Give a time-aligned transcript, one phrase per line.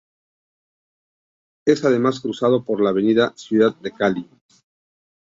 [1.63, 4.27] Es además cruzado por la Avenida Ciudad de Cali.